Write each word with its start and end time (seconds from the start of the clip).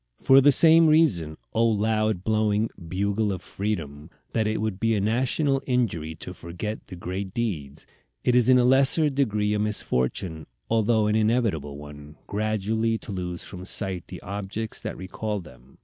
For 0.17 0.41
the 0.41 0.51
same 0.51 0.87
reason, 0.87 1.37
O 1.53 1.63
loud 1.63 2.23
blowing 2.23 2.71
Bugle 2.87 3.31
of 3.31 3.43
Freedom, 3.43 4.09
that 4.33 4.47
it 4.47 4.59
would 4.59 4.79
be 4.79 4.95
a 4.95 4.99
national 4.99 5.61
injury 5.67 6.15
to 6.15 6.33
forget 6.33 6.87
the 6.87 6.95
great 6.95 7.35
deeds, 7.35 7.85
it 8.23 8.33
is 8.33 8.49
in 8.49 8.57
a 8.57 8.65
lesser 8.65 9.11
degree 9.11 9.53
a 9.53 9.59
misfortune, 9.59 10.47
although 10.71 11.05
an 11.05 11.15
inevitable 11.15 11.77
one, 11.77 12.15
gradually 12.25 12.97
to 12.97 13.11
lose 13.11 13.43
from 13.43 13.63
sight 13.63 14.05
the 14.07 14.21
objects 14.21 14.81
that 14.81 14.97
recall 14.97 15.39
them. 15.39 15.77